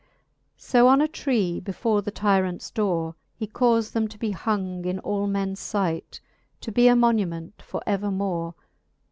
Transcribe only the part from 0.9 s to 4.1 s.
a tree, before the tyrants dore, He caufed them